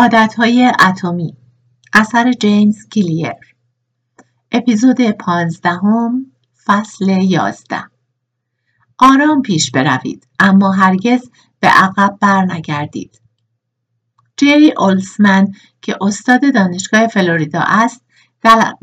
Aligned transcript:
عادتهای 0.00 0.72
اتمی. 0.80 1.36
اثر 1.92 2.32
جیمز 2.32 2.88
کلیر. 2.88 3.34
اپیزود 4.52 5.10
پانزدهم 5.10 6.26
فصل 6.64 7.08
یازده. 7.08 7.84
آرام 8.98 9.42
پیش 9.42 9.70
بروید 9.70 10.26
اما 10.38 10.72
هرگز 10.72 11.30
به 11.60 11.68
عقب 11.68 12.18
برنگردید. 12.20 13.20
جری 14.36 14.72
اولسمن 14.78 15.54
که 15.82 15.96
استاد 16.00 16.54
دانشگاه 16.54 17.06
فلوریدا 17.06 17.60
است 17.66 18.04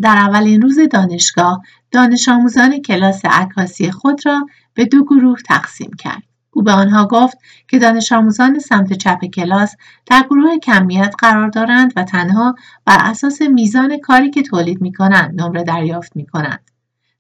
در 0.02 0.18
اولین 0.18 0.62
روز 0.62 0.80
دانشگاه 0.92 1.62
دانش 1.92 2.30
آموزان 2.30 2.82
کلاس 2.82 3.26
عکاسی 3.26 3.92
خود 3.92 4.26
را 4.26 4.48
به 4.74 4.86
دو 4.86 5.04
گروه 5.04 5.40
تقسیم 5.42 5.92
کرد. 6.00 6.27
به 6.68 6.74
آنها 6.74 7.06
گفت 7.06 7.38
که 7.68 7.80
دانش 7.80 8.12
آموزان 8.12 8.60
سمت 8.60 8.94
چپ 8.94 9.26
کلاس 9.26 9.76
در 10.06 10.24
گروه 10.30 10.58
کمیت 10.58 11.14
قرار 11.20 11.50
دارند 11.50 11.94
و 11.96 12.04
تنها 12.04 12.56
بر 12.86 12.98
اساس 13.00 13.42
میزان 13.42 13.98
کاری 13.98 14.30
که 14.30 14.42
تولید 14.42 14.82
می 14.82 14.94
کنند 14.94 15.42
نمره 15.42 15.64
دریافت 15.64 16.16
می 16.16 16.26
کنند. 16.26 16.72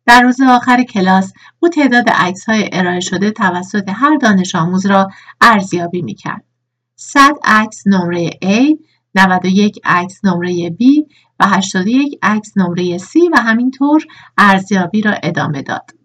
در 0.05 0.21
روز 0.21 0.41
آخر 0.41 0.83
کلاس 0.83 1.33
او 1.59 1.69
تعداد 1.69 2.09
عکس 2.09 2.49
های 2.49 2.69
ارائه 2.71 2.99
شده 2.99 3.31
توسط 3.31 3.89
هر 3.89 4.17
دانش 4.17 4.55
آموز 4.55 4.85
را 4.85 5.09
ارزیابی 5.41 6.01
می 6.01 6.15
کرد. 6.15 6.43
100 6.95 7.19
عکس 7.43 7.87
نمره 7.87 8.29
A، 8.29 8.77
91 9.15 9.79
عکس 9.85 10.25
نمره 10.25 10.69
B 10.69 10.83
و 11.39 11.47
81 11.47 12.19
عکس 12.21 12.57
نمره 12.57 12.97
C 12.97 13.15
و 13.33 13.41
همینطور 13.41 14.05
ارزیابی 14.37 15.01
را 15.01 15.13
ادامه 15.23 15.61
داد. 15.61 15.96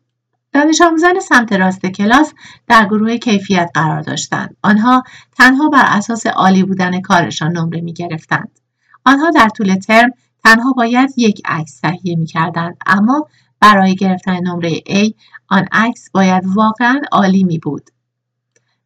دانش 0.52 0.80
آموزان 0.80 1.20
سمت 1.20 1.52
راست 1.52 1.86
کلاس 1.86 2.34
در 2.66 2.84
گروه 2.84 3.16
کیفیت 3.16 3.70
قرار 3.74 4.00
داشتند. 4.00 4.56
آنها 4.62 5.02
تنها 5.38 5.68
بر 5.68 5.84
اساس 5.86 6.26
عالی 6.26 6.62
بودن 6.62 7.00
کارشان 7.00 7.52
نمره 7.52 7.80
می 7.80 7.92
گرفتند. 7.92 8.60
آنها 9.04 9.30
در 9.30 9.48
طول 9.48 9.74
ترم 9.74 10.10
تنها 10.44 10.72
باید 10.72 11.10
یک 11.16 11.42
عکس 11.44 11.80
تهیه 11.80 12.16
می 12.16 12.26
کردند 12.26 12.76
اما 12.86 13.28
برای 13.60 13.94
گرفتن 13.94 14.40
نمره 14.40 14.74
A 14.74 15.12
آن 15.48 15.66
عکس 15.72 16.10
باید 16.10 16.44
واقعا 16.46 17.00
عالی 17.12 17.44
می 17.44 17.58
بود. 17.58 17.90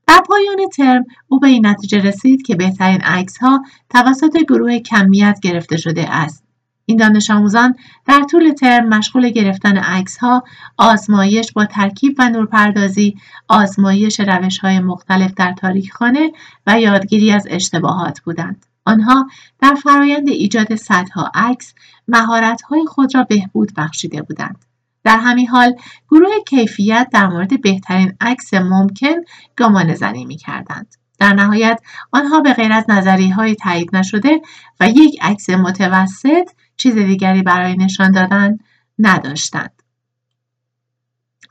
در 0.06 0.22
پایان 0.26 0.68
ترم 0.68 1.04
او 1.28 1.40
به 1.40 1.46
این 1.46 1.66
نتیجه 1.66 1.98
رسید 1.98 2.42
که 2.42 2.56
بهترین 2.56 3.00
عکس 3.00 3.38
ها 3.38 3.62
توسط 3.90 4.36
گروه 4.48 4.78
کمیت 4.78 5.38
گرفته 5.42 5.76
شده 5.76 6.14
است 6.14 6.45
این 6.88 6.98
دانش 6.98 7.30
آموزان 7.30 7.74
در 8.06 8.22
طول 8.30 8.52
ترم 8.52 8.88
مشغول 8.88 9.30
گرفتن 9.30 9.76
عکس 9.76 10.18
ها، 10.18 10.44
آزمایش 10.76 11.52
با 11.52 11.64
ترکیب 11.64 12.14
و 12.18 12.28
نورپردازی، 12.28 13.16
آزمایش 13.48 14.20
روش 14.20 14.58
های 14.58 14.80
مختلف 14.80 15.34
در 15.34 15.52
تاریخ 15.52 15.96
خانه 15.96 16.32
و 16.66 16.80
یادگیری 16.80 17.32
از 17.32 17.46
اشتباهات 17.50 18.20
بودند. 18.20 18.66
آنها 18.84 19.28
در 19.60 19.74
فرایند 19.74 20.28
ایجاد 20.28 20.74
صدها 20.74 21.30
عکس 21.34 21.74
مهارت 22.08 22.62
های 22.62 22.86
خود 22.86 23.14
را 23.14 23.22
بهبود 23.22 23.72
بخشیده 23.76 24.22
بودند. 24.22 24.64
در 25.04 25.18
همین 25.18 25.48
حال 25.48 25.74
گروه 26.10 26.30
کیفیت 26.48 27.08
در 27.12 27.26
مورد 27.26 27.62
بهترین 27.62 28.12
عکس 28.20 28.54
ممکن 28.54 29.14
گمان 29.58 29.94
زنی 29.94 30.24
می 30.24 30.36
کردند. 30.36 30.94
در 31.18 31.32
نهایت 31.32 31.80
آنها 32.12 32.40
به 32.40 32.52
غیر 32.52 32.72
از 32.72 32.84
نظریه 32.88 33.34
های 33.34 33.54
تایید 33.54 33.96
نشده 33.96 34.40
و 34.80 34.88
یک 34.88 35.18
عکس 35.20 35.50
متوسط 35.50 36.50
چیز 36.76 36.94
دیگری 36.94 37.42
برای 37.42 37.76
نشان 37.76 38.10
دادن 38.10 38.58
نداشتند. 38.98 39.82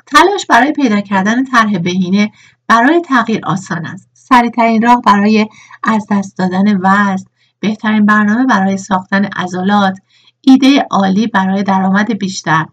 تلاش 0.08 0.46
برای 0.46 0.72
پیدا 0.72 1.02
کردن 1.02 1.44
طرح 1.44 1.78
بهینه 1.78 2.32
برای 2.68 3.02
تغییر 3.02 3.46
آسان 3.46 3.86
است. 3.86 4.10
سریعترین 4.14 4.82
راه 4.82 5.02
برای 5.02 5.48
از 5.84 6.08
دست 6.12 6.38
دادن 6.38 6.78
وزن، 6.78 7.26
بهترین 7.60 8.06
برنامه 8.06 8.46
برای 8.46 8.78
ساختن 8.78 9.26
عضلات، 9.26 9.98
ایده 10.42 10.88
عالی 10.92 11.28
برای 11.28 11.64
درآمد 11.64 12.18
بیشتر. 12.18 12.66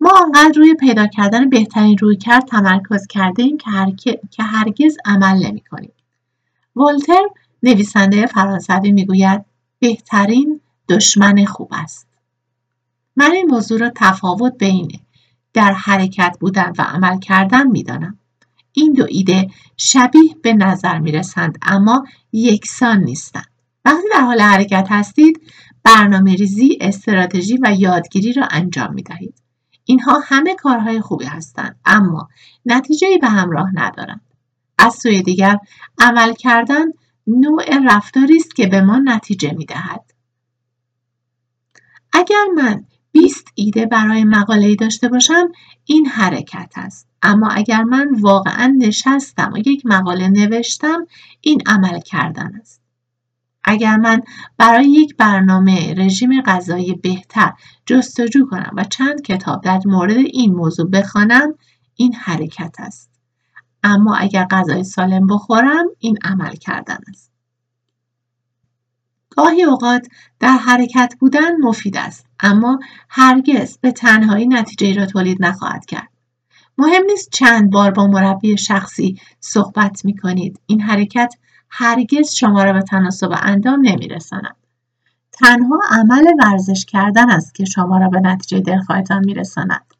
ما 0.00 0.10
آنقدر 0.24 0.52
روی 0.56 0.74
پیدا 0.74 1.06
کردن 1.06 1.50
بهترین 1.50 1.98
روی 1.98 2.16
کرد 2.16 2.44
تمرکز 2.44 3.06
کرده 3.06 3.42
ایم 3.42 3.56
که, 4.30 4.42
هرگز 4.42 4.96
عمل 5.04 5.46
نمی 5.46 5.60
کنیم. 5.60 5.92
ولتر 6.76 7.22
نویسنده 7.62 8.26
فرانسوی 8.26 8.92
می‌گوید 8.92 9.44
بهترین 9.78 10.60
دشمن 10.88 11.44
خوب 11.44 11.68
است. 11.72 12.08
من 13.16 13.30
این 13.30 13.46
موضوع 13.50 13.78
را 13.78 13.90
تفاوت 13.96 14.58
بین 14.58 15.00
در 15.52 15.72
حرکت 15.72 16.36
بودن 16.40 16.72
و 16.78 16.82
عمل 16.82 17.18
کردن 17.18 17.66
می‌دانم. 17.66 18.18
این 18.72 18.92
دو 18.92 19.06
ایده 19.08 19.50
شبیه 19.76 20.36
به 20.42 20.52
نظر 20.52 20.98
می 20.98 21.12
رسند 21.12 21.58
اما 21.62 22.04
یکسان 22.32 23.00
نیستند. 23.00 23.48
وقتی 23.84 24.08
در 24.12 24.20
حال 24.20 24.40
حرکت 24.40 24.86
هستید 24.90 25.40
برنامه 25.82 26.34
ریزی، 26.34 26.78
استراتژی 26.80 27.58
و 27.62 27.74
یادگیری 27.78 28.32
را 28.32 28.48
انجام 28.50 28.94
می 28.94 29.02
دهید. 29.02 29.34
اینها 29.88 30.20
همه 30.24 30.54
کارهای 30.54 31.00
خوبی 31.00 31.24
هستند 31.24 31.76
اما 31.84 32.28
نتیجه 32.66 33.18
به 33.20 33.28
همراه 33.28 33.70
ندارند. 33.74 34.20
از 34.78 34.94
سوی 34.94 35.22
دیگر 35.22 35.58
عمل 35.98 36.34
کردن 36.34 36.84
نوع 37.26 37.64
رفتاری 37.84 38.36
است 38.36 38.56
که 38.56 38.66
به 38.66 38.80
ما 38.80 38.98
نتیجه 38.98 39.52
می 39.52 39.64
دهد. 39.64 40.12
اگر 42.12 42.44
من 42.56 42.84
20 43.12 43.48
ایده 43.54 43.86
برای 43.86 44.24
مقاله 44.24 44.74
داشته 44.74 45.08
باشم 45.08 45.52
این 45.84 46.06
حرکت 46.06 46.72
است 46.76 47.08
اما 47.22 47.48
اگر 47.48 47.82
من 47.82 48.08
واقعا 48.20 48.76
نشستم 48.78 49.52
و 49.54 49.58
یک 49.58 49.86
مقاله 49.86 50.28
نوشتم 50.28 51.06
این 51.40 51.62
عمل 51.66 52.00
کردن 52.00 52.54
است 52.60 52.82
اگر 53.70 53.96
من 53.96 54.22
برای 54.58 54.90
یک 54.90 55.16
برنامه 55.16 55.94
رژیم 55.94 56.42
غذایی 56.42 56.94
بهتر 56.94 57.52
جستجو 57.86 58.46
کنم 58.50 58.72
و 58.76 58.84
چند 58.84 59.22
کتاب 59.22 59.62
در 59.62 59.80
مورد 59.84 60.16
این 60.16 60.54
موضوع 60.54 60.90
بخوانم 60.90 61.54
این 61.96 62.14
حرکت 62.14 62.74
است. 62.78 63.10
اما 63.82 64.16
اگر 64.16 64.46
غذای 64.50 64.84
سالم 64.84 65.26
بخورم 65.26 65.86
این 65.98 66.18
عمل 66.24 66.54
کردن 66.54 66.98
است. 67.08 67.32
گاهی 69.30 69.62
اوقات 69.62 70.08
در 70.40 70.56
حرکت 70.56 71.14
بودن 71.20 71.56
مفید 71.56 71.96
است 71.96 72.26
اما 72.40 72.78
هرگز 73.08 73.78
به 73.78 73.92
تنهایی 73.92 74.46
نتیجه 74.46 74.94
را 74.94 75.06
تولید 75.06 75.44
نخواهد 75.44 75.86
کرد. 75.86 76.08
مهم 76.78 77.02
نیست 77.06 77.30
چند 77.32 77.70
بار 77.70 77.90
با 77.90 78.06
مربی 78.06 78.56
شخصی 78.56 79.20
صحبت 79.40 80.04
می 80.04 80.16
کنید 80.16 80.60
این 80.66 80.80
حرکت 80.80 81.34
هرگز 81.70 82.34
شما 82.34 82.64
را 82.64 82.72
به 82.72 82.82
تناسب 82.82 83.30
اندام 83.42 83.80
نمی 83.80 84.08
رساند. 84.08 84.56
تنها 85.32 85.80
عمل 85.90 86.24
ورزش 86.38 86.84
کردن 86.84 87.30
است 87.30 87.54
که 87.54 87.64
شما 87.64 87.98
را 87.98 88.08
به 88.08 88.20
نتیجه 88.20 88.60
دلخواهتان 88.60 89.24
می 89.24 89.34
رساند. 89.34 89.94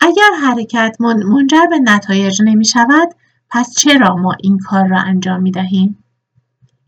اگر 0.00 0.30
حرکت 0.42 0.96
منجر 1.00 1.66
به 1.70 1.78
نتایج 1.78 2.42
نمی 2.44 2.64
شود 2.64 3.08
پس 3.50 3.74
چرا 3.74 4.16
ما 4.16 4.36
این 4.40 4.58
کار 4.58 4.86
را 4.86 4.98
انجام 4.98 5.42
می 5.42 5.50
دهیم؟ 5.50 6.04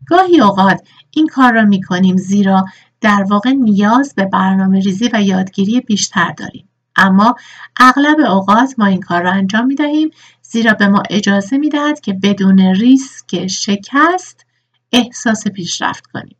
گاهی 0.07 0.41
اوقات 0.41 0.81
این 1.11 1.27
کار 1.27 1.53
را 1.53 1.65
می 1.65 1.81
کنیم 1.81 2.17
زیرا 2.17 2.65
در 3.01 3.25
واقع 3.29 3.51
نیاز 3.51 4.13
به 4.15 4.25
برنامه 4.25 4.79
ریزی 4.79 5.09
و 5.13 5.21
یادگیری 5.21 5.81
بیشتر 5.81 6.31
داریم. 6.31 6.69
اما 6.95 7.35
اغلب 7.79 8.19
اوقات 8.19 8.75
ما 8.77 8.85
این 8.85 9.01
کار 9.01 9.21
را 9.21 9.31
انجام 9.31 9.65
می 9.65 9.75
دهیم 9.75 10.09
زیرا 10.51 10.73
به 10.73 10.87
ما 10.87 11.03
اجازه 11.09 11.57
می 11.57 11.69
دهد 11.69 11.99
که 11.99 12.13
بدون 12.13 12.59
ریسک 12.59 13.47
شکست 13.47 14.45
احساس 14.91 15.47
پیشرفت 15.47 16.05
کنیم. 16.05 16.35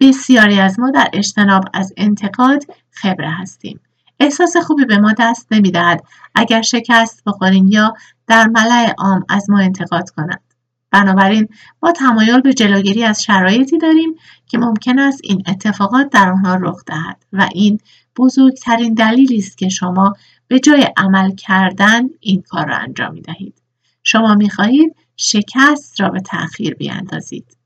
بسیاری 0.00 0.60
از 0.60 0.80
ما 0.80 0.90
در 0.90 1.10
اجتناب 1.12 1.64
از 1.74 1.92
انتقاد 1.96 2.64
خبره 2.90 3.30
هستیم. 3.30 3.80
احساس 4.20 4.56
خوبی 4.56 4.84
به 4.84 4.98
ما 4.98 5.12
دست 5.18 5.46
نمی 5.50 5.70
دهد 5.70 6.04
اگر 6.34 6.62
شکست 6.62 7.22
بخوریم 7.26 7.68
یا 7.68 7.94
در 8.26 8.48
ملع 8.48 8.94
عام 8.98 9.24
از 9.28 9.50
ما 9.50 9.58
انتقاد 9.58 10.10
کنند. 10.10 10.54
بنابراین 10.90 11.48
ما 11.82 11.92
تمایل 11.92 12.40
به 12.40 12.54
جلوگیری 12.54 13.04
از 13.04 13.22
شرایطی 13.22 13.78
داریم 13.78 14.14
که 14.46 14.58
ممکن 14.58 14.98
است 14.98 15.20
این 15.24 15.42
اتفاقات 15.46 16.10
در 16.10 16.30
آنها 16.30 16.54
رخ 16.54 16.84
دهد 16.86 17.24
و 17.32 17.48
این 17.54 17.78
بزرگترین 18.16 18.94
دلیلی 18.94 19.38
است 19.38 19.58
که 19.58 19.68
شما 19.68 20.14
به 20.52 20.60
جای 20.60 20.88
عمل 20.96 21.34
کردن 21.34 22.02
این 22.20 22.42
کار 22.42 22.66
را 22.66 22.76
انجام 22.76 23.12
می 23.12 23.20
دهید. 23.20 23.62
شما 24.02 24.34
می 24.34 24.50
خواهید 24.50 24.96
شکست 25.16 26.00
را 26.00 26.08
به 26.08 26.20
تأخیر 26.20 26.74
بیاندازید. 26.74 27.56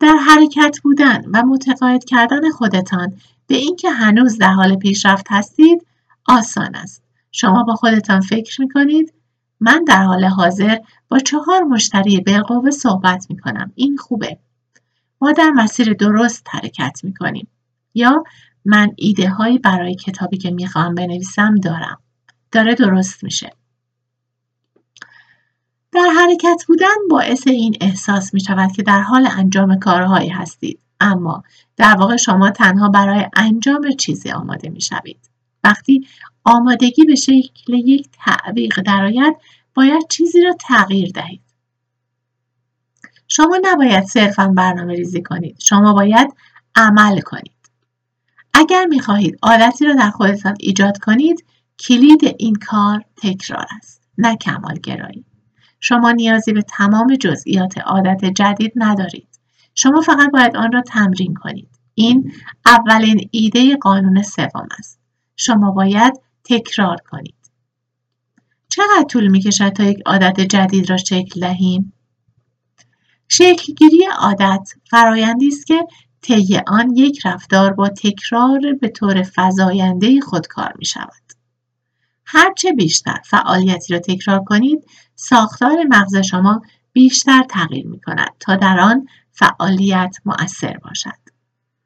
در 0.00 0.16
حرکت 0.16 0.78
بودن 0.82 1.24
و 1.32 1.42
متقاعد 1.42 2.04
کردن 2.04 2.50
خودتان 2.50 3.12
به 3.46 3.54
اینکه 3.54 3.90
هنوز 3.90 4.38
در 4.38 4.52
حال 4.52 4.76
پیشرفت 4.76 5.26
هستید 5.30 5.86
آسان 6.28 6.74
است. 6.74 7.02
شما 7.32 7.62
با 7.62 7.74
خودتان 7.74 8.20
فکر 8.20 8.60
می 8.60 8.68
کنید 8.68 9.14
من 9.60 9.84
در 9.84 10.02
حال 10.02 10.24
حاضر 10.24 10.78
با 11.08 11.18
چهار 11.18 11.62
مشتری 11.62 12.20
بالقوه 12.20 12.70
صحبت 12.70 13.26
می 13.30 13.38
کنم. 13.38 13.72
این 13.74 13.96
خوبه. 13.96 14.38
ما 15.20 15.32
در 15.32 15.50
مسیر 15.50 15.92
درست 15.92 16.46
حرکت 16.50 17.00
می 17.02 17.14
کنیم. 17.14 17.48
یا 17.94 18.24
من 18.64 18.92
ایده 18.96 19.28
هایی 19.28 19.58
برای 19.58 19.94
کتابی 19.94 20.36
که 20.36 20.50
می‌خوام 20.50 20.94
بنویسم 20.94 21.54
دارم. 21.54 21.98
داره 22.52 22.74
درست 22.74 23.24
میشه. 23.24 23.52
در 25.92 26.08
حرکت 26.16 26.64
بودن 26.68 27.08
باعث 27.10 27.46
این 27.46 27.76
احساس 27.80 28.34
می 28.34 28.40
شود 28.40 28.72
که 28.72 28.82
در 28.82 29.00
حال 29.00 29.28
انجام 29.30 29.78
کارهایی 29.78 30.28
هستید 30.28 30.80
اما 31.00 31.42
در 31.76 31.96
واقع 31.96 32.16
شما 32.16 32.50
تنها 32.50 32.88
برای 32.88 33.26
انجام 33.36 33.92
چیزی 33.92 34.30
آماده 34.30 34.68
می 34.68 34.80
شوید. 34.80 35.30
وقتی 35.64 36.06
آمادگی 36.44 37.04
به 37.04 37.14
شکل 37.14 37.74
یک 37.74 38.08
تعویق 38.12 38.80
درآید 38.82 39.36
باید 39.74 40.08
چیزی 40.10 40.42
را 40.42 40.52
تغییر 40.60 41.10
دهید. 41.14 41.40
شما 43.28 43.58
نباید 43.62 44.04
صرفا 44.04 44.48
برنامه 44.48 44.94
ریزی 44.94 45.22
کنید. 45.22 45.56
شما 45.60 45.92
باید 45.92 46.34
عمل 46.76 47.20
کنید. 47.20 47.53
اگر 48.54 48.86
می 48.86 49.00
خواهید 49.00 49.38
عادتی 49.42 49.86
را 49.86 49.94
در 49.94 50.10
خودتان 50.10 50.54
ایجاد 50.60 50.98
کنید 50.98 51.44
کلید 51.78 52.36
این 52.38 52.54
کار 52.54 53.04
تکرار 53.16 53.66
است 53.76 54.02
نه 54.18 54.36
کمال 54.36 54.78
گرایی. 54.78 55.24
شما 55.80 56.10
نیازی 56.10 56.52
به 56.52 56.62
تمام 56.62 57.16
جزئیات 57.16 57.78
عادت 57.78 58.24
جدید 58.24 58.72
ندارید. 58.76 59.28
شما 59.74 60.00
فقط 60.00 60.30
باید 60.32 60.56
آن 60.56 60.72
را 60.72 60.82
تمرین 60.82 61.34
کنید. 61.34 61.68
این 61.94 62.32
اولین 62.66 63.28
ایده 63.30 63.76
قانون 63.76 64.22
سوم 64.22 64.68
است. 64.78 65.00
شما 65.36 65.70
باید 65.70 66.20
تکرار 66.44 66.96
کنید. 67.10 67.34
چقدر 68.68 69.06
طول 69.10 69.28
می 69.28 69.40
کشد 69.40 69.68
تا 69.68 69.82
یک 69.82 69.98
عادت 70.06 70.40
جدید 70.40 70.90
را 70.90 70.96
شکل 70.96 71.40
دهیم؟ 71.40 71.92
شکلگیری 73.28 74.04
عادت 74.18 74.68
فرایندی 74.90 75.48
است 75.48 75.66
که 75.66 75.86
طی 76.24 76.60
آن 76.66 76.96
یک 76.96 77.26
رفتار 77.26 77.72
با 77.72 77.88
تکرار 77.88 78.60
به 78.80 78.88
طور 78.88 79.26
فزاینده 79.36 80.20
خودکار 80.20 80.72
می 80.78 80.84
شود. 80.84 81.32
هرچه 82.26 82.72
بیشتر 82.72 83.20
فعالیتی 83.24 83.92
را 83.92 83.98
تکرار 83.98 84.44
کنید 84.44 84.84
ساختار 85.14 85.84
مغز 85.88 86.16
شما 86.16 86.62
بیشتر 86.92 87.42
تغییر 87.50 87.86
می 87.86 88.00
کند 88.00 88.30
تا 88.40 88.56
در 88.56 88.80
آن 88.80 89.08
فعالیت 89.32 90.16
مؤثر 90.24 90.76
باشد. 90.76 91.24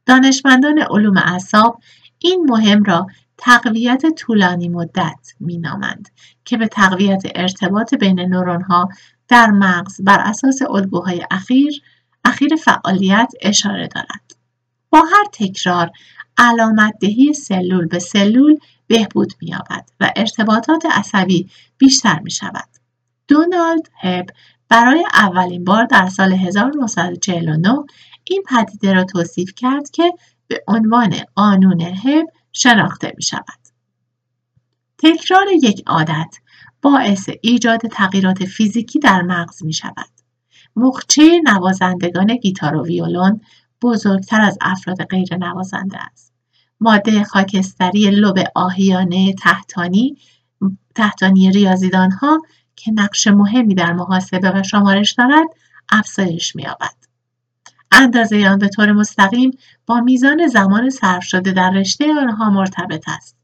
دانشمندان 0.07 0.79
علوم 0.79 1.17
اعصاب 1.17 1.81
این 2.19 2.47
مهم 2.51 2.85
را 2.85 3.07
تقویت 3.39 4.03
طولانی 4.17 4.69
مدت 4.69 5.35
می 5.41 5.59
نامند 5.59 6.09
که 6.45 6.57
به 6.57 6.69
تقویت 6.69 7.23
ارتباط 7.35 7.95
بین 7.95 8.21
نورون 8.21 8.63
ها 8.63 8.89
در 9.29 9.51
مغز 9.51 10.01
بر 10.01 10.21
اساس 10.21 10.63
الگوهای 10.71 11.27
اخیر 11.31 11.83
اخیر 12.25 12.57
فعالیت 12.57 13.33
اشاره 13.43 13.89
دارد. 13.89 14.37
با 14.91 14.99
هر 14.99 15.25
تکرار 15.33 15.91
علامت 16.39 16.95
دهی 17.01 17.33
سلول 17.33 17.87
به 17.87 17.99
سلول 17.99 18.57
بهبود 18.87 19.33
می‌یابد 19.43 19.89
و 20.01 20.13
ارتباطات 20.17 20.87
عصبی 20.87 21.51
بیشتر 21.79 22.19
می 22.19 22.31
شود. 22.31 22.69
دونالد 23.29 23.91
هب 24.01 24.27
برای 24.69 25.07
اولین 25.15 25.65
بار 25.65 25.85
در 25.85 26.09
سال 26.09 26.33
1949 26.33 27.85
این 28.25 28.43
پدیده 28.49 28.93
را 28.93 29.05
توصیف 29.05 29.55
کرد 29.57 29.91
که 29.91 30.13
به 30.49 30.65
عنوان 30.69 31.17
قانون 31.35 31.81
هب 31.81 32.27
شناخته 32.53 33.13
می 33.17 33.23
شود. 33.23 33.59
تکرار 34.99 35.47
یک 35.63 35.83
عادت 35.87 36.37
باعث 36.83 37.29
ایجاد 37.43 37.81
تغییرات 37.81 38.45
فیزیکی 38.45 38.99
در 38.99 39.23
مغز 39.23 39.65
می 39.65 39.73
شود. 39.73 40.18
مخچه 40.79 41.41
نوازندگان 41.45 42.37
گیتار 42.37 42.77
و 42.77 42.87
ویولون 42.87 43.41
بزرگتر 43.83 44.41
از 44.41 44.59
افراد 44.61 45.05
غیر 45.05 45.37
نوازنده 45.37 45.99
است. 45.99 46.33
ماده 46.81 47.25
خاکستری 47.25 48.11
لب 48.11 48.39
آهیانه 48.55 49.33
تحتانی 49.33 50.17
تحتانی 50.95 51.51
ریاضیدان 51.51 52.11
ها 52.11 52.43
که 52.77 52.93
نقش 52.93 53.27
مهمی 53.27 53.75
در 53.75 53.93
محاسبه 53.93 54.51
و 54.51 54.63
شمارش 54.63 55.13
دارد 55.13 55.47
افزایش 55.93 56.57
می‌یابد. 56.57 56.95
اندازه 57.93 58.49
آن 58.49 58.59
به 58.59 58.69
طور 58.69 58.93
مستقیم 58.93 59.51
با 59.87 60.01
میزان 60.01 60.47
زمان 60.47 60.91
صرف 60.91 61.25
شده 61.25 61.53
در 61.53 61.71
رشته 61.71 62.15
آنها 62.15 62.51
مرتبط 62.51 63.05
است. 63.07 63.37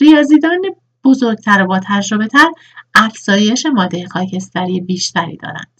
ریاضیدان 0.00 0.62
بزرگتر 1.04 1.62
و 1.62 1.66
با 1.66 1.80
تجربه 1.84 2.26
تر 2.26 2.50
افزایش 2.94 3.66
ماده 3.66 4.08
خاکستری 4.08 4.80
بیشتری 4.80 5.36
دارند. 5.36 5.73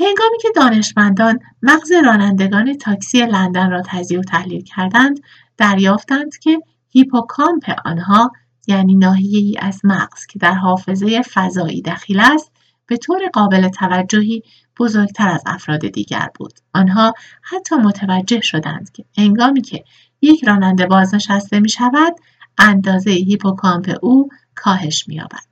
هنگامی 0.00 0.38
که 0.42 0.48
دانشمندان 0.56 1.38
مغز 1.62 1.92
رانندگان 1.92 2.76
تاکسی 2.76 3.26
لندن 3.26 3.70
را 3.70 3.82
تجزیه 3.86 4.18
و 4.18 4.22
تحلیل 4.22 4.62
کردند 4.62 5.20
دریافتند 5.56 6.38
که 6.38 6.60
هیپوکامپ 6.88 7.74
آنها 7.84 8.32
یعنی 8.66 8.94
ناحیه‌ای 8.94 9.56
از 9.58 9.80
مغز 9.84 10.26
که 10.26 10.38
در 10.38 10.54
حافظه 10.54 11.22
فضایی 11.22 11.82
دخیل 11.82 12.20
است 12.20 12.52
به 12.86 12.96
طور 12.96 13.28
قابل 13.32 13.68
توجهی 13.68 14.42
بزرگتر 14.78 15.28
از 15.28 15.42
افراد 15.46 15.88
دیگر 15.88 16.28
بود. 16.34 16.52
آنها 16.74 17.14
حتی 17.42 17.76
متوجه 17.76 18.40
شدند 18.40 18.92
که 18.92 19.04
هنگامی 19.18 19.62
که 19.62 19.84
یک 20.22 20.44
راننده 20.44 20.86
بازنشسته 20.86 21.60
می 21.60 21.68
شود 21.68 22.14
اندازه 22.58 23.10
هیپوکامپ 23.10 23.94
او 24.02 24.28
کاهش 24.54 25.08
می 25.08 25.14
یابد. 25.14 25.50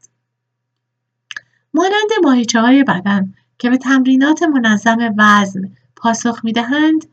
مانند 1.75 2.11
ماهیچه 2.23 2.61
های 2.61 2.85
بدن 2.85 3.35
که 3.59 3.71
به 3.71 3.77
تمرینات 3.77 4.43
منظم 4.43 5.15
وزن 5.19 5.73
پاسخ 5.97 6.45
می 6.45 6.53
دهند 6.53 7.05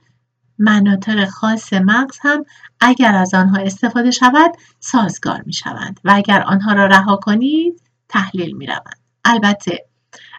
مناطق 0.59 1.25
خاص 1.25 1.73
مغز 1.73 2.17
هم 2.21 2.45
اگر 2.79 3.15
از 3.15 3.33
آنها 3.33 3.57
استفاده 3.57 4.11
شود 4.11 4.51
سازگار 4.79 5.43
می 5.45 5.53
شوند 5.53 5.99
و 6.03 6.11
اگر 6.15 6.41
آنها 6.41 6.73
را 6.73 6.85
رها 6.85 7.15
کنید 7.15 7.81
تحلیل 8.09 8.55
می 8.55 8.65
روند. 8.65 8.99
البته 9.25 9.85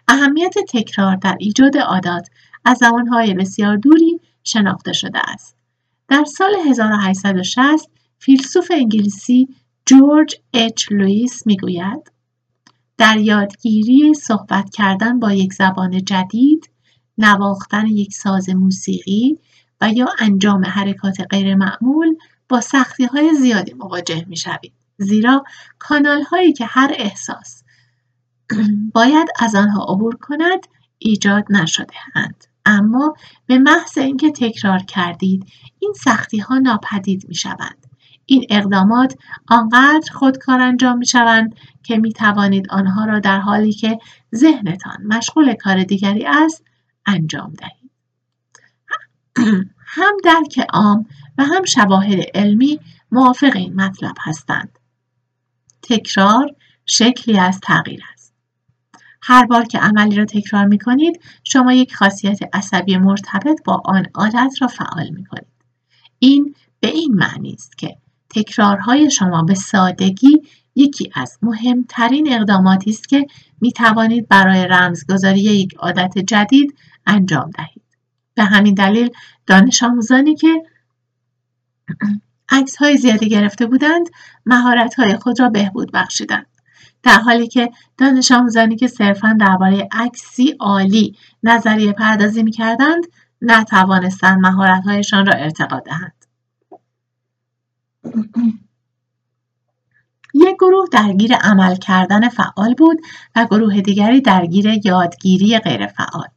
اهمیت 0.07 0.53
تکرار 0.69 1.15
در 1.15 1.37
ایجاد 1.39 1.77
عادات 1.77 2.27
از 2.65 2.77
زمانهای 2.77 3.33
بسیار 3.33 3.77
دوری 3.77 4.19
شناخته 4.43 4.93
شده 4.93 5.19
است. 5.33 5.55
در 6.07 6.23
سال 6.23 6.55
1860 6.69 7.89
فیلسوف 8.19 8.71
انگلیسی 8.71 9.47
جورج 9.85 10.35
اچ 10.53 10.91
لوئیس 10.91 11.47
می‌گوید 11.47 12.11
در 12.97 13.17
یادگیری 13.17 14.13
صحبت 14.13 14.69
کردن 14.69 15.19
با 15.19 15.31
یک 15.31 15.53
زبان 15.53 16.03
جدید 16.03 16.69
نواختن 17.17 17.87
یک 17.87 18.13
ساز 18.13 18.49
موسیقی 18.49 19.39
و 19.81 19.91
یا 19.91 20.07
انجام 20.19 20.65
حرکات 20.65 21.17
غیرمعمول 21.29 22.15
با 22.49 22.61
سختی 22.61 23.05
های 23.05 23.33
زیادی 23.33 23.73
مواجه 23.73 24.25
می 24.27 24.37
شوید. 24.37 24.73
زیرا 24.97 25.43
کانال 25.79 26.21
هایی 26.21 26.53
که 26.53 26.65
هر 26.65 26.91
احساس 26.97 27.63
باید 28.95 29.27
از 29.39 29.55
آنها 29.55 29.83
عبور 29.83 30.15
کند 30.15 30.67
ایجاد 30.97 31.45
نشده 31.49 31.93
اند. 32.15 32.43
اما 32.65 33.13
به 33.45 33.57
محض 33.57 33.97
اینکه 33.97 34.31
تکرار 34.31 34.79
کردید 34.79 35.45
این 35.79 35.93
سختی 35.93 36.37
ها 36.37 36.57
ناپدید 36.57 37.25
می 37.27 37.35
شوند. 37.35 37.86
این 38.29 38.45
اقدامات 38.49 39.15
آنقدر 39.47 40.11
خودکار 40.13 40.61
انجام 40.61 40.97
می 40.97 41.05
شوند 41.05 41.55
که 41.83 41.97
می 41.97 42.13
توانید 42.13 42.69
آنها 42.69 43.05
را 43.05 43.19
در 43.19 43.39
حالی 43.39 43.73
که 43.73 43.99
ذهنتان 44.35 44.97
مشغول 45.05 45.53
کار 45.53 45.83
دیگری 45.83 46.25
است 46.25 46.63
انجام 47.05 47.53
دهید. 47.53 47.91
هم 49.77 50.13
درک 50.23 50.65
عام 50.73 51.05
و 51.37 51.43
هم 51.43 51.65
شواهد 51.65 52.19
علمی 52.33 52.79
موافق 53.11 53.55
این 53.55 53.81
مطلب 53.81 54.15
هستند. 54.19 54.79
تکرار 55.81 56.55
شکلی 56.85 57.39
از 57.39 57.59
تغییر 57.59 58.03
است. 58.13 58.33
هر 59.21 59.45
بار 59.45 59.63
که 59.63 59.79
عملی 59.79 60.15
را 60.15 60.25
تکرار 60.25 60.65
می 60.65 60.79
کنید 60.79 61.21
شما 61.43 61.73
یک 61.73 61.95
خاصیت 61.95 62.39
عصبی 62.53 62.97
مرتبط 62.97 63.63
با 63.65 63.81
آن 63.85 64.05
عادت 64.15 64.53
را 64.61 64.67
فعال 64.67 65.09
می 65.09 65.25
کنید. 65.25 65.47
این 66.19 66.55
به 66.79 66.87
این 66.87 67.13
معنی 67.13 67.53
است 67.53 67.77
که 67.77 67.97
تکرارهای 68.29 69.11
شما 69.11 69.43
به 69.43 69.53
سادگی 69.53 70.41
یکی 70.75 71.11
از 71.15 71.37
مهمترین 71.41 72.33
اقداماتی 72.33 72.89
است 72.89 73.09
که 73.09 73.25
می 73.61 73.71
توانید 73.71 74.27
برای 74.27 74.67
رمزگذاری 74.67 75.39
یک 75.39 75.75
عادت 75.75 76.17
جدید 76.17 76.75
انجام 77.05 77.49
دهید. 77.49 77.83
به 78.35 78.43
همین 78.43 78.73
دلیل 78.73 79.09
دانش 79.47 79.83
آموزانی 79.83 80.35
که 80.35 80.63
عکس 82.49 82.75
های 82.75 82.97
زیادی 82.97 83.29
گرفته 83.29 83.65
بودند 83.65 84.09
مهارت 84.45 84.93
های 84.93 85.15
خود 85.15 85.39
را 85.39 85.49
بهبود 85.49 85.91
بخشیدند. 85.91 86.47
در 87.03 87.19
حالی 87.19 87.47
که 87.47 87.71
دانش 87.97 88.31
آموزانی 88.31 88.75
که 88.75 88.87
صرفا 88.87 89.37
درباره 89.39 89.87
عکسی 89.91 90.55
عالی 90.59 91.15
نظریه 91.43 91.91
پردازی 91.91 92.43
می 92.43 92.51
کردند 92.51 93.03
نتوانستند 93.41 94.45
هایشان 94.85 95.25
را 95.25 95.33
ارتقا 95.33 95.79
دهند. 95.79 96.16
یک 100.33 100.55
گروه 100.55 100.85
درگیر 100.91 101.35
عمل 101.35 101.75
کردن 101.75 102.29
فعال 102.29 102.73
بود 102.73 102.97
و 103.35 103.45
گروه 103.45 103.81
دیگری 103.81 104.21
درگیر 104.21 104.65
یادگیری 104.85 105.59
غیرفعال. 105.59 106.27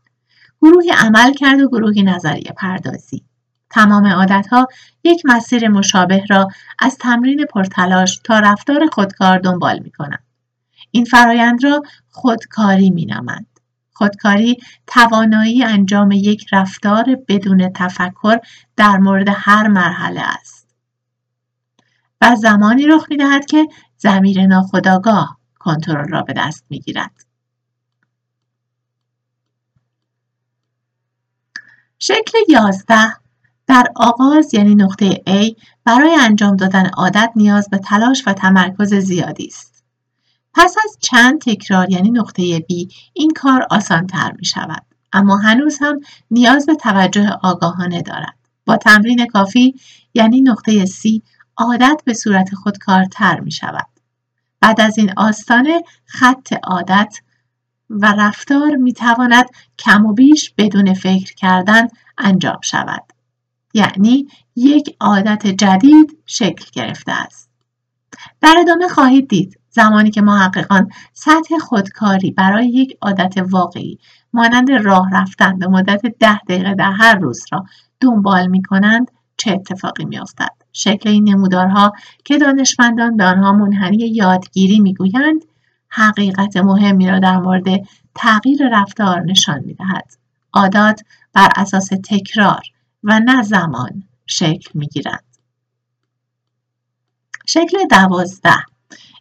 گروهی 0.62 0.90
عمل 0.90 1.34
کرد 1.34 1.60
و 1.60 1.68
گروهی 1.68 2.02
نظریه 2.02 2.52
پردازی. 2.56 3.24
تمام 3.70 4.06
عادتها 4.06 4.68
یک 5.04 5.22
مسیر 5.24 5.68
مشابه 5.68 6.24
را 6.30 6.48
از 6.78 6.98
تمرین 6.98 7.44
پرتلاش 7.44 8.20
تا 8.24 8.38
رفتار 8.38 8.86
خودکار 8.92 9.38
دنبال 9.38 9.78
می 9.78 9.90
کنند. 9.90 10.24
این 10.90 11.04
فرایند 11.04 11.64
را 11.64 11.82
خودکاری 12.10 12.90
مینامند 12.90 13.46
خودکاری 13.92 14.56
توانایی 14.86 15.64
انجام 15.64 16.10
یک 16.10 16.46
رفتار 16.52 17.04
بدون 17.28 17.72
تفکر 17.74 18.38
در 18.76 18.96
مورد 18.96 19.28
هر 19.32 19.68
مرحله 19.68 20.20
است 20.20 20.59
و 22.20 22.36
زمانی 22.36 22.86
رخ 22.86 23.06
می‌دهد 23.10 23.46
که 23.46 23.68
زمیر 23.96 24.46
ناخودآگاه 24.46 25.38
کنترل 25.58 26.08
را 26.08 26.22
به 26.22 26.32
دست 26.32 26.64
می‌گیرد 26.70 27.24
شکل 31.98 32.38
یازده 32.48 33.12
در 33.66 33.86
آغاز 33.96 34.54
یعنی 34.54 34.74
نقطه 34.74 35.10
A 35.14 35.62
برای 35.84 36.16
انجام 36.20 36.56
دادن 36.56 36.86
عادت 36.86 37.32
نیاز 37.36 37.68
به 37.70 37.78
تلاش 37.78 38.22
و 38.26 38.32
تمرکز 38.32 38.94
زیادی 38.94 39.46
است. 39.46 39.84
پس 40.54 40.76
از 40.84 40.98
چند 41.00 41.40
تکرار 41.40 41.90
یعنی 41.90 42.10
نقطه 42.10 42.58
B 42.58 42.92
این 43.12 43.30
کار 43.30 43.66
آسان 43.70 44.06
تر 44.06 44.32
می 44.38 44.44
شود. 44.44 44.84
اما 45.12 45.36
هنوز 45.36 45.78
هم 45.80 46.00
نیاز 46.30 46.66
به 46.66 46.74
توجه 46.74 47.30
آگاهانه 47.42 48.02
دارد. 48.02 48.36
با 48.64 48.76
تمرین 48.76 49.26
کافی 49.26 49.74
یعنی 50.14 50.40
نقطه 50.40 50.86
C 50.86 51.20
عادت 51.60 52.02
به 52.04 52.14
صورت 52.14 52.54
خودکارتر 52.54 53.40
می 53.40 53.52
شود. 53.52 53.86
بعد 54.60 54.80
از 54.80 54.98
این 54.98 55.12
آستانه 55.16 55.82
خط 56.04 56.52
عادت 56.64 57.16
و 57.90 58.14
رفتار 58.18 58.76
می 58.76 58.92
تواند 58.92 59.44
کم 59.78 60.06
و 60.06 60.12
بیش 60.12 60.54
بدون 60.58 60.94
فکر 60.94 61.34
کردن 61.34 61.88
انجام 62.18 62.60
شود. 62.62 63.02
یعنی 63.74 64.28
یک 64.56 64.96
عادت 65.00 65.46
جدید 65.46 66.18
شکل 66.26 66.64
گرفته 66.72 67.12
است. 67.12 67.50
در 68.40 68.54
ادامه 68.60 68.88
خواهید 68.88 69.28
دید 69.28 69.60
زمانی 69.70 70.10
که 70.10 70.22
محققان 70.22 70.90
سطح 71.12 71.58
خودکاری 71.58 72.30
برای 72.30 72.68
یک 72.68 72.98
عادت 73.02 73.34
واقعی 73.50 73.98
مانند 74.32 74.70
راه 74.70 75.10
رفتن 75.12 75.58
به 75.58 75.66
مدت 75.66 76.00
ده 76.20 76.38
دقیقه 76.38 76.74
در 76.74 76.92
هر 76.92 77.14
روز 77.14 77.44
را 77.52 77.64
دنبال 78.00 78.46
می 78.46 78.62
کنند 78.62 79.10
چه 79.40 79.52
اتفاقی 79.52 80.04
می 80.04 80.18
افتد. 80.18 80.54
شکل 80.72 81.08
این 81.08 81.28
نمودارها 81.28 81.92
که 82.24 82.38
دانشمندان 82.38 83.16
به 83.16 83.24
آنها 83.24 83.52
منحنی 83.52 83.96
یادگیری 83.96 84.80
می‌گویند 84.80 85.44
حقیقت 85.88 86.56
مهمی 86.56 87.10
را 87.10 87.18
در 87.18 87.38
مورد 87.38 87.64
تغییر 88.14 88.68
رفتار 88.72 89.20
نشان 89.20 89.60
می 89.64 89.74
دهد. 89.74 90.12
عادات 90.52 91.02
بر 91.32 91.48
اساس 91.56 91.88
تکرار 92.04 92.62
و 93.04 93.20
نه 93.20 93.42
زمان 93.42 94.02
شکل 94.26 94.70
می 94.74 94.86
گیرند. 94.86 95.24
شکل 97.46 97.86
دوازده 97.90 98.64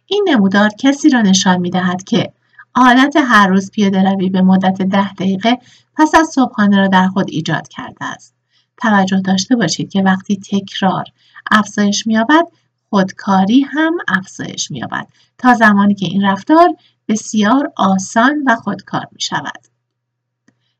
این 0.06 0.24
نمودار 0.28 0.70
کسی 0.78 1.10
را 1.10 1.22
نشان 1.22 1.60
می 1.60 1.70
دهد 1.70 2.04
که 2.04 2.32
عادت 2.74 3.16
هر 3.16 3.46
روز 3.46 3.70
پیاده 3.70 4.02
روی 4.02 4.30
به 4.30 4.42
مدت 4.42 4.82
ده 4.82 5.12
دقیقه 5.12 5.58
پس 5.96 6.14
از 6.14 6.28
صبحانه 6.28 6.76
را 6.76 6.88
در 6.88 7.08
خود 7.08 7.26
ایجاد 7.28 7.68
کرده 7.68 8.04
است. 8.04 8.39
توجه 8.80 9.20
داشته 9.20 9.56
باشید 9.56 9.90
که 9.90 10.02
وقتی 10.02 10.36
تکرار 10.36 11.04
افزایش 11.50 12.06
می‌یابد 12.06 12.44
خودکاری 12.90 13.60
هم 13.60 13.98
افزایش 14.08 14.70
می‌یابد 14.70 15.06
تا 15.38 15.54
زمانی 15.54 15.94
که 15.94 16.06
این 16.06 16.24
رفتار 16.24 16.68
بسیار 17.08 17.72
آسان 17.76 18.42
و 18.46 18.56
خودکار 18.56 19.06
می 19.12 19.20
شود. 19.20 19.66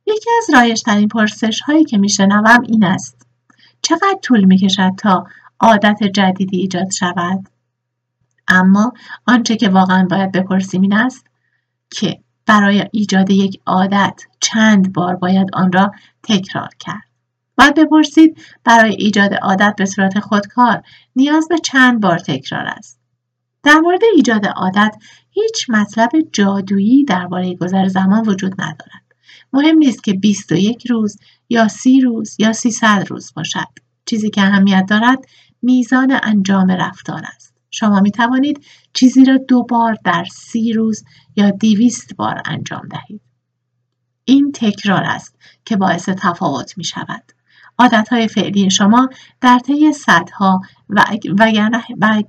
یکی 0.07 0.31
از 0.39 0.55
رایشترین 0.55 1.09
پرسش 1.09 1.61
هایی 1.61 1.85
که 1.85 1.99
میشنوم 1.99 2.63
این 2.63 2.85
است 2.85 3.27
چقدر 3.83 4.19
طول 4.23 4.45
می 4.45 4.59
کشد 4.59 4.93
تا 4.99 5.27
عادت 5.61 6.03
جدیدی 6.03 6.57
ایجاد 6.59 6.91
شود؟ 6.91 7.49
اما 8.49 8.93
آنچه 9.27 9.57
که 9.57 9.69
واقعا 9.69 10.07
باید 10.11 10.33
بپرسیم 10.33 10.83
این 10.83 10.93
است 10.93 11.27
که 11.91 12.21
برای 12.47 12.85
ایجاد 12.93 13.31
یک 13.31 13.61
عادت 13.67 14.23
چند 14.41 14.93
بار 14.93 15.17
باید 15.17 15.49
آن 15.53 15.73
را 15.73 15.93
تکرار 16.23 16.71
کرد. 16.79 17.10
باید 17.61 17.75
بپرسید 17.75 18.43
برای 18.65 18.97
ایجاد 18.99 19.35
عادت 19.35 19.75
به 19.79 19.87
صورت 19.87 20.21
خودکار 20.21 20.83
نیاز 21.17 21.49
به 21.49 21.59
چند 21.59 22.01
بار 22.01 22.19
تکرار 22.19 22.67
است. 22.67 23.01
در 23.63 23.79
مورد 23.81 24.01
ایجاد 24.15 24.47
عادت 24.47 24.97
هیچ 25.31 25.71
مطلب 25.71 26.11
جادویی 26.33 27.05
درباره 27.05 27.55
گذر 27.55 27.89
زمان 27.89 28.29
وجود 28.29 28.53
ندارد. 28.61 29.03
مهم 29.53 29.79
نیست 29.79 30.05
که 30.05 30.13
21 30.13 30.87
روز 30.87 31.19
یا 31.49 31.69
30 31.69 32.01
روز 32.01 32.37
یا 32.39 32.53
300 32.53 33.07
روز 33.09 33.33
باشد. 33.37 33.69
چیزی 34.07 34.31
که 34.31 34.43
اهمیت 34.43 34.87
دارد 34.89 35.19
میزان 35.63 36.19
انجام 36.23 36.71
رفتار 36.71 37.23
است. 37.35 37.55
شما 37.71 38.01
می 38.01 38.11
توانید 38.11 38.65
چیزی 38.93 39.25
را 39.25 39.37
دو 39.37 39.63
بار 39.63 39.97
در 40.05 40.25
سی 40.33 40.73
روز 40.73 41.05
یا 41.37 41.51
دیویست 41.51 42.17
بار 42.17 42.43
انجام 42.45 42.89
دهید. 42.91 43.21
این 44.25 44.53
تکرار 44.53 45.05
است 45.05 45.37
که 45.65 45.77
باعث 45.77 46.09
تفاوت 46.09 46.79
می 46.79 46.85
شود. 46.85 47.40
های 48.11 48.29
فعلی 48.29 48.71
شما 48.71 49.09
در 49.41 49.59
طی 49.59 49.93
صدها 49.93 50.61
و, 50.89 51.05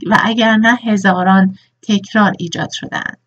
و 0.07 0.17
اگر 0.23 0.55
نه 0.55 0.75
هزاران 0.83 1.57
تکرار 1.81 2.33
ایجاد 2.39 2.69
شدهاند. 2.71 3.17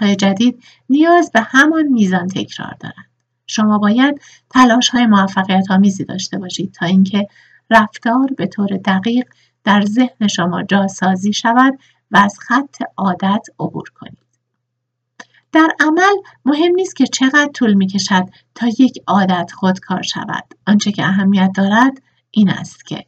های 0.00 0.16
جدید 0.16 0.62
نیاز 0.88 1.30
به 1.32 1.40
همان 1.40 1.88
میزان 1.88 2.26
تکرار 2.26 2.74
دارند. 2.80 3.10
شما 3.46 3.78
باید 3.78 4.20
تلاش 4.50 4.88
های 4.88 5.06
موفقیت 5.06 5.70
آمیزی 5.70 6.04
داشته 6.04 6.38
باشید 6.38 6.72
تا 6.72 6.86
اینکه 6.86 7.28
رفتار 7.70 8.26
به 8.36 8.46
طور 8.46 8.68
دقیق 8.84 9.24
در 9.64 9.84
ذهن 9.84 10.26
شما 10.26 10.62
جاسازی 10.62 11.32
شود 11.32 11.78
و 12.10 12.16
از 12.16 12.38
خط 12.40 12.76
عادت 12.96 13.46
عبور 13.60 13.88
کنید. 13.94 14.23
در 15.54 15.68
عمل 15.80 16.14
مهم 16.44 16.72
نیست 16.74 16.96
که 16.96 17.06
چقدر 17.06 17.50
طول 17.54 17.74
می 17.74 17.86
کشد 17.86 18.24
تا 18.54 18.66
یک 18.66 18.98
عادت 19.06 19.50
خودکار 19.54 20.02
شود. 20.02 20.44
آنچه 20.66 20.92
که 20.92 21.04
اهمیت 21.04 21.50
دارد 21.54 22.02
این 22.30 22.50
است 22.50 22.86
که 22.86 23.04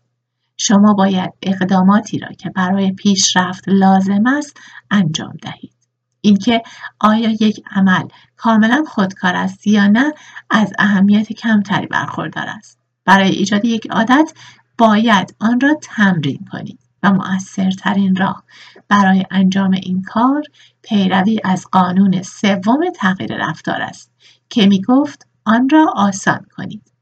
شما 0.57 0.95
باید 0.95 1.33
اقداماتی 1.43 2.19
را 2.19 2.29
که 2.29 2.51
برای 2.51 2.93
پیشرفت 2.93 3.65
لازم 3.67 4.27
است 4.27 4.57
انجام 4.91 5.33
دهید. 5.43 5.73
اینکه 6.21 6.63
آیا 7.01 7.31
یک 7.31 7.63
عمل 7.71 8.09
کاملا 8.37 8.85
خودکار 8.89 9.37
است 9.37 9.67
یا 9.67 9.87
نه 9.87 10.13
از 10.51 10.73
اهمیت 10.79 11.33
کمتری 11.33 11.87
برخوردار 11.87 12.47
است. 12.49 12.79
برای 13.05 13.31
ایجاد 13.31 13.65
یک 13.65 13.87
عادت 13.91 14.33
باید 14.79 15.35
آن 15.41 15.61
را 15.61 15.75
تمرین 15.83 16.49
کنید 16.53 16.86
مؤثرترین 17.13 18.17
راه 18.17 18.45
برای 18.89 19.27
انجام 19.31 19.71
این 19.71 20.03
کار 20.03 20.43
پیروی 20.83 21.41
از 21.45 21.67
قانون 21.73 22.23
سوم 22.23 22.91
تغییر 22.95 23.37
رفتار 23.37 23.83
است 23.83 24.11
که 24.49 24.67
می 24.67 24.83
گفت 24.83 25.27
آن 25.45 25.69
را 25.69 25.93
آسان 25.97 26.47
کنید. 26.57 26.93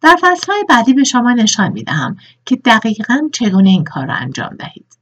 در 0.00 0.16
فصلهای 0.22 0.64
بعدی 0.68 0.94
به 0.94 1.04
شما 1.04 1.32
نشان 1.32 1.72
می 1.72 1.84
دهم 1.84 2.16
که 2.44 2.56
دقیقا 2.56 3.28
چگونه 3.32 3.70
این 3.70 3.84
کار 3.84 4.06
را 4.06 4.14
انجام 4.14 4.56
دهید. 4.56 4.98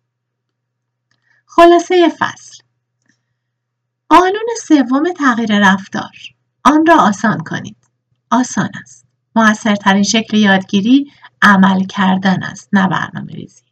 خلاصه 1.47 2.09
فصل 2.19 2.63
قانون 4.09 4.47
سوم 4.63 5.13
تغییر 5.13 5.73
رفتار 5.73 6.13
آن 6.65 6.87
را 6.87 6.97
آسان 7.01 7.39
کنید. 7.39 7.77
آسان 8.31 8.71
است. 8.83 9.07
موثرترین 9.37 10.03
شکل 10.03 10.37
یادگیری 10.37 11.13
عمل 11.43 11.85
کردن 11.85 12.43
است 12.43 12.69
نه 12.73 12.89
برنامه 12.89 13.33
ریزی. 13.33 13.63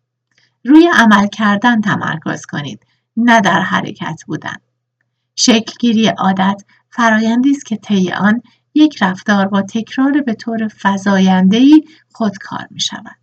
روی 0.64 0.90
عمل 0.94 1.26
کردن 1.26 1.80
تمرکز 1.80 2.46
کنید 2.46 2.86
نه 3.16 3.40
در 3.40 3.60
حرکت 3.60 4.22
بودن. 4.26 4.56
شکلگیری 5.36 6.08
عادت 6.08 6.62
فرایندی 6.90 7.50
است 7.50 7.66
که 7.66 7.76
طی 7.76 8.12
آن 8.12 8.42
یک 8.74 9.02
رفتار 9.02 9.48
با 9.48 9.62
تکرار 9.62 10.20
به 10.20 10.34
طور 10.34 10.68
فزایندهای 10.82 11.82
خودکار 12.12 12.66
می 12.70 12.80
شود. 12.80 13.16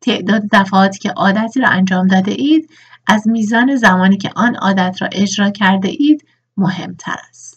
تعداد 0.00 0.42
دفعاتی 0.52 0.98
که 0.98 1.10
عادتی 1.10 1.60
را 1.60 1.68
انجام 1.68 2.06
داده 2.06 2.32
اید 2.32 2.70
از 3.06 3.28
میزان 3.28 3.76
زمانی 3.76 4.16
که 4.16 4.30
آن 4.36 4.56
عادت 4.56 5.02
را 5.02 5.08
اجرا 5.12 5.50
کرده 5.50 5.88
اید 5.88 6.26
مهمتر 6.56 7.16
است. 7.28 7.55